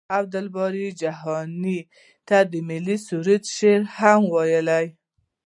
عبدالباري 0.17 0.87
جهاني 1.01 1.79
ته 2.27 2.37
د 2.51 2.53
ملي 2.69 2.97
سرود 3.07 3.43
شاعر 3.55 3.81
هم 3.97 4.21
وايي. 4.33 4.87